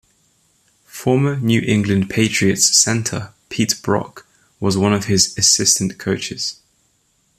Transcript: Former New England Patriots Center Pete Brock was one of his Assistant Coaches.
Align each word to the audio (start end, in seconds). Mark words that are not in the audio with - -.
Former 0.87 1.37
New 1.39 1.61
England 1.61 2.09
Patriots 2.09 2.75
Center 2.75 3.35
Pete 3.49 3.79
Brock 3.83 4.25
was 4.59 4.75
one 4.75 4.93
of 4.93 5.05
his 5.05 5.37
Assistant 5.37 5.99
Coaches. 5.99 6.55